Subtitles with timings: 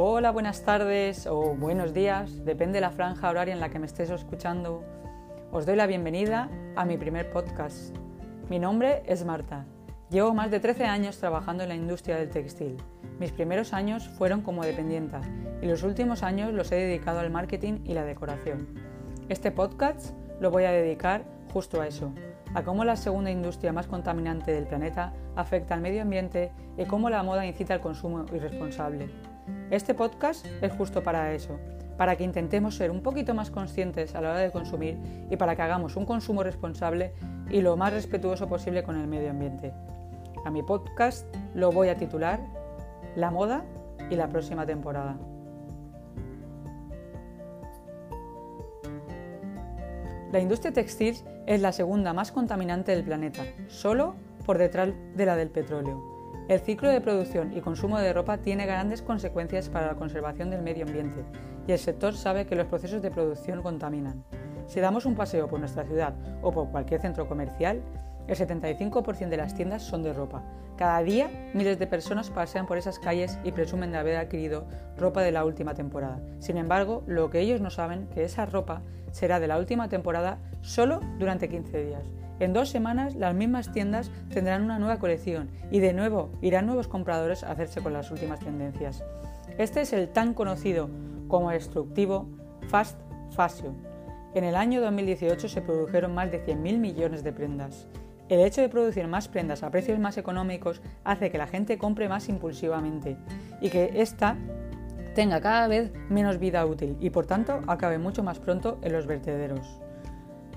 [0.00, 3.86] Hola, buenas tardes o buenos días, depende de la franja horaria en la que me
[3.86, 4.84] estés escuchando.
[5.50, 7.96] Os doy la bienvenida a mi primer podcast.
[8.48, 9.66] Mi nombre es Marta.
[10.08, 12.76] Llevo más de 13 años trabajando en la industria del textil.
[13.18, 15.20] Mis primeros años fueron como dependienta
[15.60, 18.68] y los últimos años los he dedicado al marketing y la decoración.
[19.28, 22.12] Este podcast lo voy a dedicar justo a eso,
[22.54, 27.10] a cómo la segunda industria más contaminante del planeta afecta al medio ambiente y cómo
[27.10, 29.37] la moda incita al consumo irresponsable.
[29.70, 31.58] Este podcast es justo para eso,
[31.96, 34.98] para que intentemos ser un poquito más conscientes a la hora de consumir
[35.30, 37.12] y para que hagamos un consumo responsable
[37.50, 39.72] y lo más respetuoso posible con el medio ambiente.
[40.44, 42.40] A mi podcast lo voy a titular
[43.16, 43.64] La moda
[44.10, 45.18] y la próxima temporada.
[50.32, 55.36] La industria textil es la segunda más contaminante del planeta, solo por detrás de la
[55.36, 56.17] del petróleo.
[56.48, 60.62] El ciclo de producción y consumo de ropa tiene grandes consecuencias para la conservación del
[60.62, 61.24] medio ambiente
[61.66, 64.24] y el sector sabe que los procesos de producción contaminan.
[64.66, 67.82] Si damos un paseo por nuestra ciudad o por cualquier centro comercial,
[68.28, 70.44] el 75% de las tiendas son de ropa.
[70.76, 75.22] Cada día miles de personas pasean por esas calles y presumen de haber adquirido ropa
[75.22, 76.20] de la última temporada.
[76.38, 80.38] Sin embargo, lo que ellos no saben que esa ropa será de la última temporada
[80.60, 82.04] solo durante 15 días.
[82.38, 86.86] En dos semanas las mismas tiendas tendrán una nueva colección y de nuevo irán nuevos
[86.86, 89.02] compradores a hacerse con las últimas tendencias.
[89.56, 90.88] Este es el tan conocido
[91.26, 92.28] como destructivo
[92.68, 93.00] fast
[93.34, 93.76] fashion.
[94.34, 97.88] En el año 2018 se produjeron más de 100.000 millones de prendas.
[98.28, 102.08] El hecho de producir más prendas a precios más económicos hace que la gente compre
[102.08, 103.16] más impulsivamente
[103.62, 104.36] y que ésta
[105.14, 109.06] tenga cada vez menos vida útil y por tanto acabe mucho más pronto en los
[109.06, 109.80] vertederos.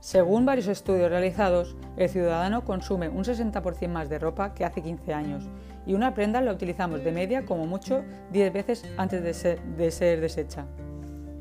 [0.00, 5.14] Según varios estudios realizados, el ciudadano consume un 60% más de ropa que hace 15
[5.14, 5.48] años
[5.86, 9.90] y una prenda la utilizamos de media como mucho 10 veces antes de ser, de
[9.90, 10.66] ser deshecha.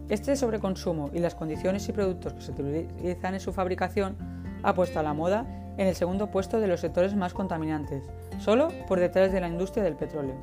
[0.07, 4.15] Este sobreconsumo y las condiciones y productos que se utilizan en su fabricación
[4.63, 5.45] ha puesto a la moda
[5.77, 8.03] en el segundo puesto de los sectores más contaminantes,
[8.39, 10.35] solo por detrás de la industria del petróleo.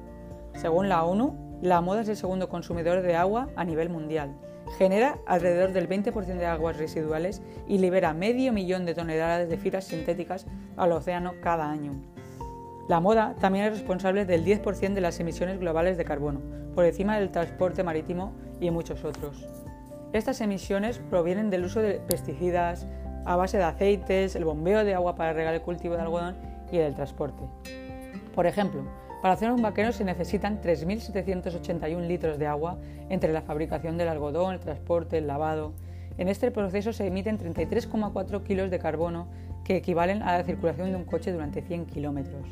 [0.54, 4.34] Según la ONU, la moda es el segundo consumidor de agua a nivel mundial.
[4.78, 9.84] Genera alrededor del 20% de aguas residuales y libera medio millón de toneladas de fibras
[9.84, 10.46] sintéticas
[10.76, 11.92] al océano cada año.
[12.88, 16.40] La moda también es responsable del 10% de las emisiones globales de carbono,
[16.74, 19.46] por encima del transporte marítimo y muchos otros.
[20.12, 22.86] Estas emisiones provienen del uso de pesticidas,
[23.24, 26.36] a base de aceites, el bombeo de agua para regar el cultivo de algodón
[26.72, 27.42] y el transporte.
[28.34, 28.84] Por ejemplo,
[29.22, 32.78] para hacer un vaquero se necesitan 3.781 litros de agua
[33.10, 35.72] entre la fabricación del algodón, el transporte, el lavado.
[36.16, 39.28] En este proceso se emiten 33,4 kilos de carbono
[39.64, 42.46] que equivalen a la circulación de un coche durante 100 kilómetros.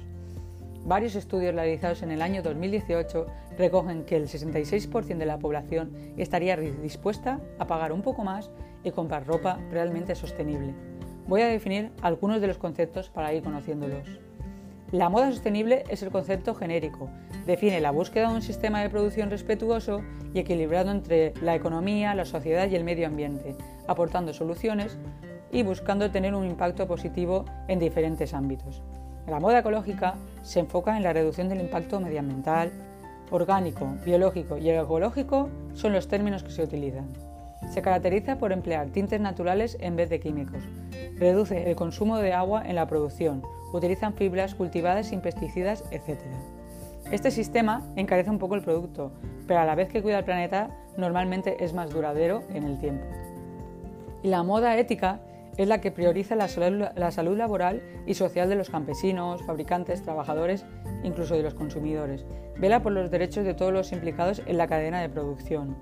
[0.84, 3.26] Varios estudios realizados en el año 2018
[3.58, 8.50] recogen que el 66% de la población estaría dispuesta a pagar un poco más
[8.84, 10.74] y comprar ropa realmente sostenible.
[11.26, 14.08] Voy a definir algunos de los conceptos para ir conociéndolos.
[14.92, 17.10] La moda sostenible es el concepto genérico.
[17.44, 20.00] Define la búsqueda de un sistema de producción respetuoso
[20.32, 23.54] y equilibrado entre la economía, la sociedad y el medio ambiente,
[23.86, 24.96] aportando soluciones
[25.52, 28.82] y buscando tener un impacto positivo en diferentes ámbitos.
[29.26, 32.72] La moda ecológica se enfoca en la reducción del impacto medioambiental,
[33.30, 37.27] orgánico, biológico y ecológico son los términos que se utilizan.
[37.70, 40.62] Se caracteriza por emplear tintes naturales en vez de químicos.
[41.16, 43.42] Reduce el consumo de agua en la producción.
[43.72, 46.20] Utilizan fibras cultivadas sin pesticidas, etc.
[47.10, 49.12] Este sistema encarece un poco el producto,
[49.46, 53.04] pero a la vez que cuida el planeta, normalmente es más duradero en el tiempo.
[54.22, 55.20] Y la moda ética
[55.56, 60.64] es la que prioriza la salud, laboral y social de los campesinos, fabricantes, trabajadores,
[61.02, 62.24] incluso de los consumidores.
[62.58, 65.76] Vela por los derechos de todos los implicados en la cadena de producción.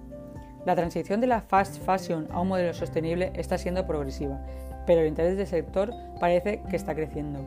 [0.66, 4.40] La transición de la fast fashion a un modelo sostenible está siendo progresiva,
[4.84, 7.38] pero el interés del sector parece que está creciendo.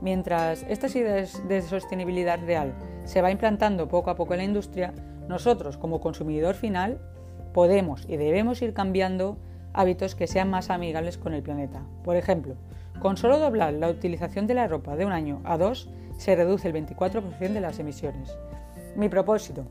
[0.00, 2.72] Mientras estas ideas de sostenibilidad real
[3.04, 4.94] se va implantando poco a poco en la industria,
[5.26, 7.00] nosotros como consumidor final
[7.52, 9.36] podemos y debemos ir cambiando
[9.72, 11.82] hábitos que sean más amigables con el planeta.
[12.04, 12.54] Por ejemplo,
[13.00, 16.68] con solo doblar la utilización de la ropa de un año a dos, se reduce
[16.68, 18.38] el 24% de las emisiones.
[18.94, 19.66] Mi propósito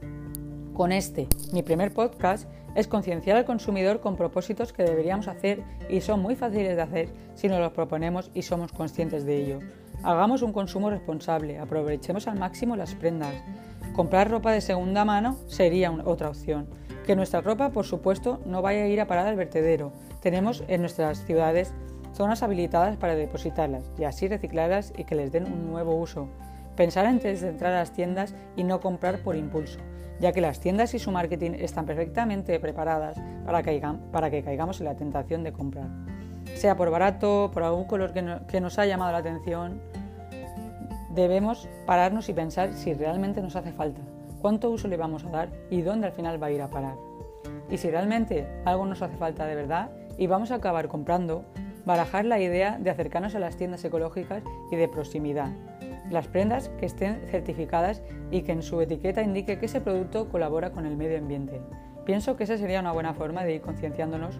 [0.74, 6.02] con este, mi primer podcast, es concienciar al consumidor con propósitos que deberíamos hacer y
[6.02, 9.60] son muy fáciles de hacer si nos los proponemos y somos conscientes de ello.
[10.04, 13.36] Hagamos un consumo responsable, aprovechemos al máximo las prendas.
[13.94, 16.68] Comprar ropa de segunda mano sería otra opción.
[17.06, 19.92] Que nuestra ropa, por supuesto, no vaya a ir a parar al vertedero.
[20.22, 21.74] Tenemos en nuestras ciudades
[22.14, 26.30] zonas habilitadas para depositarlas y así reciclarlas y que les den un nuevo uso.
[26.80, 29.80] Pensar antes de entrar a las tiendas y no comprar por impulso,
[30.22, 34.96] ya que las tiendas y su marketing están perfectamente preparadas para que, caigamos en la
[34.96, 35.90] tentación de comprar.
[36.56, 39.82] Sea por barato, por algún color que, que nos ha llamado la atención,
[41.14, 44.00] debemos pararnos y pensar si realmente nos hace falta,
[44.42, 46.96] cuánto uso le vamos a dar y dónde al final va a ir a parar.
[47.70, 51.44] Y si realmente algo nos hace falta de verdad y vamos a acabar comprando,
[51.84, 55.50] barajar la idea de acercarnos a las tiendas ecológicas y de proximidad.
[56.10, 58.02] Las prendas que estén certificadas
[58.32, 61.62] y que en su etiqueta indique que ese producto colabora con el medio ambiente.
[62.06, 64.40] Pienso que esa sería una buena forma de ir concienciándonos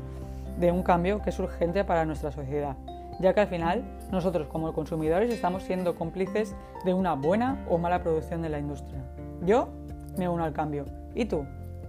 [0.60, 2.76] de un cambio que es urgente para nuestra sociedad,
[3.20, 8.02] ya que al final nosotros como consumidores estamos siendo cómplices de una buena o mala
[8.02, 9.04] producción de la industria.
[9.46, 9.70] Yo
[10.18, 10.86] me uno al cambio.
[11.16, 11.46] ¿Y tú?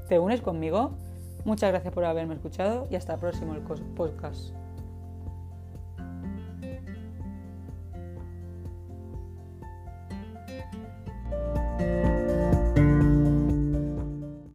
[0.09, 0.93] ¿Te unes conmigo?
[1.45, 3.55] Muchas gracias por haberme escuchado y hasta el próximo
[3.97, 4.53] podcast.